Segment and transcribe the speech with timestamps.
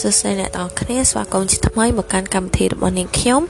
[0.00, 3.40] សួស្តីអ្នកទាំងអស់គ្នាស្វាគមន៍ជាថ្មីមកកាន់កម្មវិធីរបស់នាងខ្ញុំ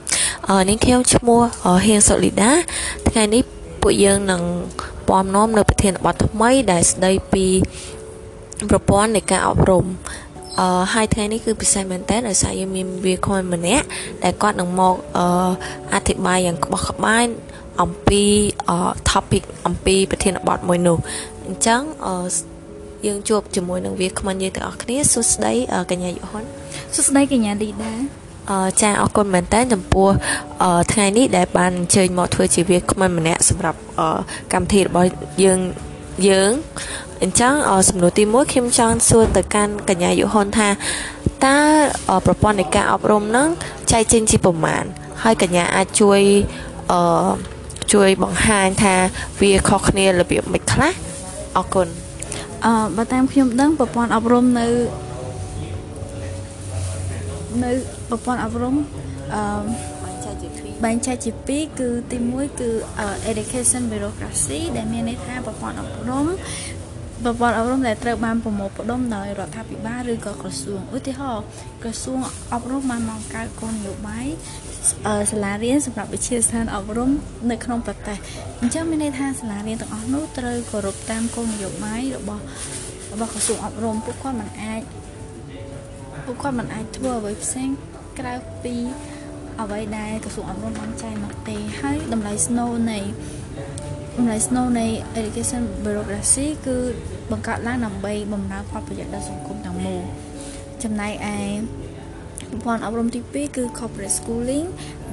[0.68, 1.40] នាងខ្ញុំឈ្មោះ
[1.86, 2.52] ហៀងសូលីដា
[3.08, 3.42] ថ្ងៃនេះ
[3.82, 4.42] ពួកយើងនឹង
[5.08, 7.46] ពំនាំនៅប្រធានបទថ្មីដែលស្ដីពី
[8.70, 9.84] ប្រព័ន្ធនៃការអប់រំ
[10.58, 13.86] អឺហើយថ្ងៃនេះគឺពិសេសមែនតើដោយសារយើងមានវាគ្មិនម្នាក់
[14.24, 15.26] ដែលគាត់នឹងមកអឺ
[15.94, 17.24] អធិប្បាយយ៉ាងក្បោះក្បាយ
[17.82, 18.22] អំពី
[19.10, 20.98] topic អំពីប្រធានបទមួយនោះ
[21.46, 22.14] អញ្ចឹងអឺ
[23.06, 25.52] យើងជួបជាមួយនឹងវាគ្មិនយើងទាំងអស់គ្នាសួស្តី
[25.90, 26.44] កញ្ញាយុហ៊ុន
[26.94, 27.94] សួស្តីកញ្ញាលីដា
[28.50, 30.08] អឺចាអរគុណមែនតើចំពោះ
[30.92, 33.78] ថ្ងៃនេះដែលបានអញ្ជើញមកធ្វើជាវាគ្មិនម្នាក់សម្រាប់
[34.52, 35.08] កម្មវិធីរបស់
[35.44, 35.60] យើង
[36.28, 36.50] យើង
[37.22, 37.54] អញ្ចឹង
[37.88, 40.68] សំណួរទី1ខ្ញុំចង់សួរទៅកាន់កញ្ញាយុហ៊ុនថា
[41.46, 41.58] តើ
[42.26, 43.48] ប្រព័ន្ធនៃការអប់រំហ្នឹង
[43.92, 44.84] ចែកចេញជាប្រមាណ
[45.22, 46.20] ហើយកញ្ញាអាចជួយ
[46.92, 47.30] អឺ
[47.92, 48.94] ជួយបង្ហាញថា
[49.40, 50.92] វាខុសគ្នារបៀបម៉េចខ្លះ
[51.56, 51.88] អរគុណ
[52.66, 54.66] អឺបើតាមខ្ញុំដឹងប្រព័ន្ធអប់រំនៅ
[57.64, 57.72] នៅ
[58.08, 58.74] ប្រព័ន្ធអប់រំ
[59.34, 59.42] អឺ
[60.84, 62.70] បែងចែកជា2គឺទី1គឺ
[63.30, 66.26] education bureaucracy ដែលមានន័យថាប្រព័ន្ធអប់រំ
[67.28, 71.44] ប្រព័ន្ធអប់រំដែលត្រូវបានប្រមូលផ្ដុំដោយរដ្ឋាភិបាលឬក៏ក្រសួងឧទាហរណ៍
[71.82, 72.18] ក្រសួង
[72.52, 74.26] អប់រំបានបង្កើតគោលនយោបាយ
[75.32, 77.10] សាលារៀនសម្រាប់វិទ្យាស្ថានអប់រំ
[77.50, 78.18] នៅក្នុងប្រទេស
[78.60, 82.42] អញ្ចឹងមានន័យថាសាលារៀនទាំងអស់នោះត្រូវគោរពតាមគោលនយោបាយរបស់
[83.12, 84.82] របស់ក្រសួងអប់រំពួកគាត់មិនអាច
[86.24, 87.68] ពួកគាត់មិនអាចធ្វើអ្វីផ្សេង
[88.18, 88.74] ក្រៅពី
[89.60, 93.00] អ្វីដែលក្រសួងអប់រំបានចែងមកទេហើយតម្លៃស្នូលនៃ
[94.17, 94.85] តម្លៃស្នូលនៃ
[95.19, 96.77] education bureaucracy គឺ
[97.31, 100.03] បង្កើតឡើងដើម្បីបម្រើផលប្រយោជន៍ដល់សង្គមទាំងមូល
[100.83, 101.37] ចំណែកឯ
[102.51, 104.67] ប្រព័ន្ធអប់រំទី2គឺ corporate schooling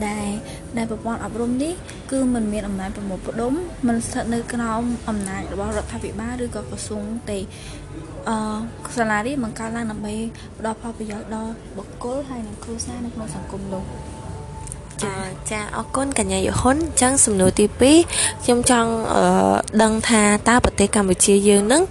[0.07, 0.29] ដែល
[0.77, 1.75] ដែលប្រព័ន្ធអប់រំនេះ
[2.11, 3.53] គឺมันមានអំណាចប្រមូលផ្ដុំ
[3.87, 7.39] มันស្ថិតនៅក្រោមអំណាចរបស់រដ្ឋាភិបាលឬក៏ក្រសួងទេ
[8.29, 8.37] អឺ
[8.97, 10.15] សាលារៀនបង្កើតឡើងដើម្បី
[10.59, 13.85] ផ្ដល់ផលប្រយោជន៍ដល់បុគ្គលហើយនិងគ្រួសារនៅក្នុងសង្គមនោះ
[15.04, 15.16] ចា
[15.52, 17.66] ចាអរគុណកញ្ញាយហ៊ុនអញ្ចឹងសំណួរទី
[18.06, 19.24] 2ខ្ញុំចង់អឺ
[19.84, 21.82] ដឹងថាតើប្រទេសកម្ពុជាយើងនឹង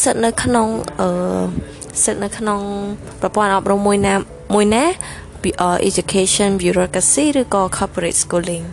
[0.00, 0.68] ស្ថិតនៅក្នុង
[1.00, 1.08] អឺ
[2.02, 2.60] ស្ថិតនៅក្នុង
[3.20, 4.14] ប្រព័ន្ធអប់រំមួយណា
[4.54, 4.84] មួយណា
[5.88, 8.66] education bureaucracy ឬក៏ corporate schooling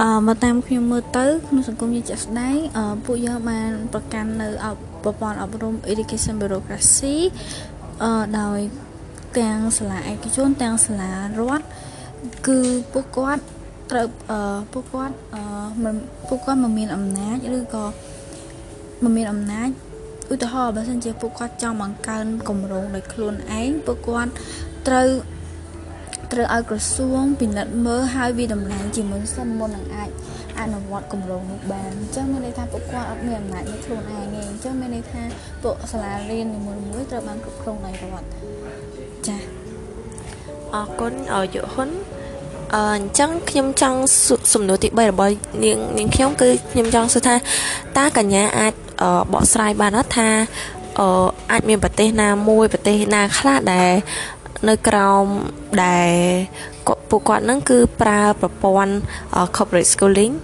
[0.00, 4.48] អឺមកតាមខ្ញុំមើលទៅក្នុងសង្គមយើងជាក់ស្ដែងអឺពួកយើងបានប្រកាន់នៅ
[5.04, 7.16] ប្រព័ន្ធអប់រំ education bureaucracy
[8.02, 8.58] អឺដោយ
[9.38, 11.66] ទាំងសាលាឯកជនទាំងសាលារដ្ឋ
[12.46, 12.58] គឺ
[12.92, 13.44] ពួកគាត់
[13.90, 15.42] ត្រូវអឺពួកគាត់អឺ
[15.84, 15.94] មិន
[16.28, 17.84] ពួកគាត់មិនមានអំណាចឬក៏
[19.02, 19.68] មិនមានអំណាច
[20.32, 24.32] ឧទាហរណ៍បើសិនជាពួកគាត់ចង់បង្កើនគម្រោងដោយខ្លួនឯងពួកគាត់
[24.88, 25.08] ត្រូវ
[26.32, 30.10] ត្រូវឲ្យក្រសួងពិនិត្យមើលហើយវាតម្លៃជាមុនសិនមុននឹងអាច
[30.60, 35.22] អនុវត្តគម្រោងនោះបានអញ្ចឹងមានន័យថាពួកគាត់អត់មានអំណាចនៃខ្លួនឯងទេអញ្ចឹងមានន័យថា
[35.62, 38.26] ពួកសាលារៀននីមួយៗត្រូវបានគ្រប់គ្រងដោយរដ្ឋ
[39.28, 39.42] ចា៎
[40.74, 41.90] អរគុណអរយុហ៊ុន
[42.74, 43.98] អឺអញ្ចឹងខ្ញុំចង់
[44.52, 45.34] សំណួរទី3របស់
[45.64, 47.34] នាងនាងខ្ញុំគឺខ្ញុំចង់សួរថា
[47.98, 48.72] តើកញ្ញាអាច
[49.32, 50.28] បកស្រាយបានអត់ថា
[51.00, 53.92] អឺអាចមានប្រទេសណាមួយប្រទេសណាខ្លះដែល
[54.68, 55.24] នៅក្រោម
[55.84, 56.10] ដែល
[57.10, 58.94] ពួកគាត់នឹងគឺប្រើប្រព័ន្ធ
[59.56, 60.34] corporate schooling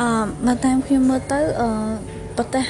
[0.00, 0.08] អឺ
[0.46, 1.68] បើតាមខ្ញុំមើលទៅអឺ
[2.38, 2.64] ប្រទេស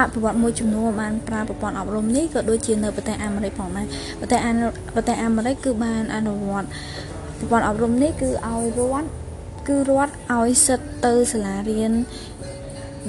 [0.00, 3.86] អភិវឌ្ឍមួយចំនួនបានប្រើប្រព័ន្ធអប់រំនេះក៏ដូចជានៅប្រទេសអាមេរិកផងដែរ
[4.20, 4.38] ប្រទេស
[4.94, 6.68] ប្រទេសអាមេរិកគឺបានអនុវត្ត
[7.40, 9.08] ប្រព័ន្ធអប់រំនេះគឺឲ្យរដ្ឋ
[9.68, 11.92] គឺរដ្ឋឲ្យសិទ្ធទៅសាលារៀន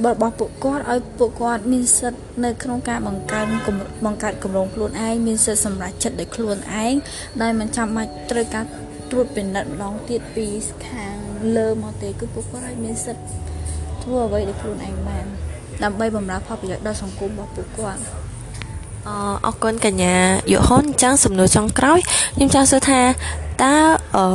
[0.06, 3.48] របស់ពួកគាត់ឲ្យពួកគាត់មានសិទ្ធនៅក្នុងការបង្កើន
[4.06, 6.94] បង្កើតគម្រោងខ្លួនឯងមានសិទ្ធសម្រាប់ចិត្តដោយខ្លួនឯង
[7.42, 8.66] ដោយមិនចាំបាច់ត្រូវការ
[9.12, 10.48] ត្រួតពិនិត្យម្ដងទៀតពី
[10.88, 11.18] ខាង
[11.58, 13.22] លើមកទេគឺពួកគាត់ឲ្យមានសិទ្ធ
[14.04, 15.26] ធ្វើអ្វីដោយខ្លួនឯងបាន
[15.84, 18.02] ដើម្បីបម្រើផលប្រយោជន៍ដល់សង្គមរបស់ពួកគាត់
[19.08, 19.10] អ
[19.46, 20.16] អរគុណកញ្ញា
[20.52, 22.00] យុហ៊ុនអញ្ចឹងសំណួរចុងក្រោយ
[22.36, 23.02] ខ្ញុំចង់សួរថា
[23.64, 23.76] តើ
[24.16, 24.26] អឺ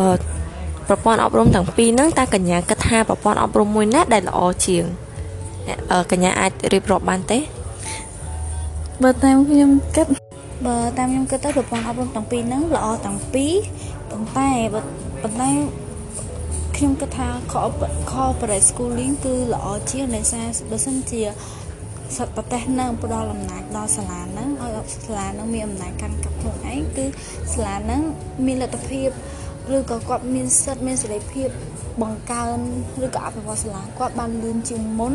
[0.88, 4.84] ប្រព័ន្ធអប់រំទាំងពីរហ្នឹងតើកញ្ញាគិតថាប្រព័ន្ធអប់រំមួយណាដែលល្អជាង
[6.10, 7.38] កញ្ញាអាចរៀបរាប់បានទេ
[9.02, 10.06] បើតាមខ្ញុំគិត
[10.66, 13.52] បើតាមខ្ញុំគិតទៅប្រព័ន្ធអប់រំទាំងពីរហ្នឹងល្អទាំងពីរ
[14.10, 14.50] ប៉ុន្តែ
[15.22, 15.50] ប៉ុន្តែ
[16.76, 17.28] ខ្ញុំគិតថា
[18.12, 21.22] corporate schooling គឺល្អជាងដោយសារបើសិនជា
[22.14, 27.06] សត្វប្រទេសនឹងផ្ដល់អំណាចដល់សាលានឹងឲ្យសាលានឹងមានអំណាចកាន់កាប់ខ្លួនឯងគឺ
[27.52, 28.02] សាលានឹង
[28.46, 29.08] មានលទ្ធភាព
[29.74, 31.48] ឬក៏គាត់មានសិទ្ធិមានសេរីភាព
[32.02, 32.58] បង្កើន
[33.04, 35.14] ឬក៏អភិវឌ្ឍសាលាគាត់បានលឿនជាងមុន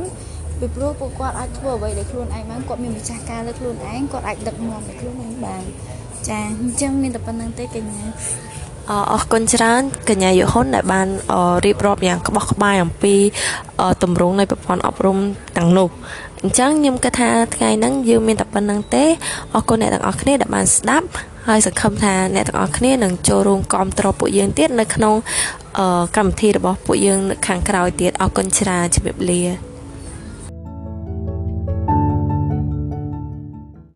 [0.59, 5.63] ពីព្រោះពួកគាត់អាចធ្វើអ្វីដោយខ្លួនឯងបានគាត់មានម្ចាស់ការលើខ្លួនឯងគាត់អាចដឹកនាំដោយខ្លួនឯងបាន
[6.29, 8.05] ចាអញ្ចឹងមានតែប៉ុណ្្នឹងទេកញ្ញា
[8.89, 8.91] អ
[9.21, 11.07] រគុណច្រើនកញ្ញាយុហ៊ុនដែលបាន
[11.65, 13.15] រៀបរាប់យ៉ាងក្បោះក្បាយអំពី
[14.03, 15.17] ទម្រង់នៃប្រព័ន្ធអប់រំ
[15.57, 15.89] ទាំងនោះ
[16.41, 19.05] អញ្ចឹងខ្ញុំគិតថាថ្ងៃហ្នឹងយើងមានតែប៉ុណ្្នឹងទេ
[19.55, 21.07] អរគុណអ្នកទាំងអស់គ្នាដែលបានស្ដាប់
[21.47, 25.15] ហើយសង្ឃឹមថាអ្នកទាំងអស់គ្នានឹងចូលរួមគាំទ្រពួកយើងទៀតនៅក្នុង
[26.17, 29.70] កម្មវិធីរបស់ពួកយើងនៅខាងក្រោយទៀតអរគុណច្រើនជំរាបលា